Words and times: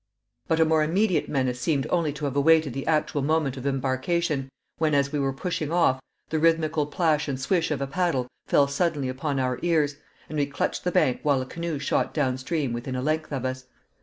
But 0.47 0.59
a 0.59 0.65
more 0.65 0.81
immediate 0.81 1.29
menace 1.29 1.59
seemed 1.61 1.85
only 1.91 2.11
to 2.13 2.25
have 2.25 2.35
awaited 2.35 2.73
the 2.73 2.87
actual 2.87 3.21
moment 3.21 3.55
of 3.55 3.67
embarkation, 3.67 4.49
when, 4.79 4.95
as 4.95 5.11
we 5.11 5.19
were 5.19 5.31
pushing 5.31 5.71
off, 5.71 6.01
the 6.29 6.39
rhythmical 6.39 6.87
plash 6.87 7.27
and 7.27 7.39
swish 7.39 7.69
of 7.69 7.81
a 7.83 7.85
paddle 7.85 8.27
fell 8.47 8.67
suddenly 8.67 9.09
upon 9.09 9.39
our 9.39 9.59
ears, 9.61 9.97
and 10.27 10.39
we 10.39 10.47
clutched 10.47 10.85
the 10.85 10.91
bank 10.91 11.19
while 11.21 11.39
a 11.43 11.45
canoe 11.45 11.77
shot 11.77 12.15
down 12.15 12.39
stream 12.39 12.73
within 12.73 12.95
a 12.95 13.01
length 13.03 13.31
of 13.31 13.45
us. 13.45 13.65